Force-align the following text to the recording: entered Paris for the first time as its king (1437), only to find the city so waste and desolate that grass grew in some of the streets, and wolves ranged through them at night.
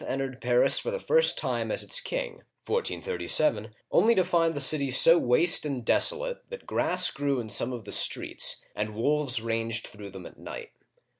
entered 0.07 0.41
Paris 0.41 0.79
for 0.79 0.89
the 0.89 0.99
first 0.99 1.37
time 1.37 1.71
as 1.71 1.83
its 1.83 1.99
king 1.99 2.37
(1437), 2.65 3.71
only 3.91 4.15
to 4.15 4.23
find 4.23 4.55
the 4.55 4.59
city 4.59 4.89
so 4.89 5.19
waste 5.19 5.63
and 5.63 5.85
desolate 5.85 6.39
that 6.49 6.65
grass 6.65 7.11
grew 7.11 7.39
in 7.39 7.51
some 7.51 7.71
of 7.71 7.83
the 7.85 7.91
streets, 7.91 8.65
and 8.75 8.95
wolves 8.95 9.39
ranged 9.43 9.85
through 9.85 10.09
them 10.09 10.25
at 10.25 10.39
night. 10.39 10.71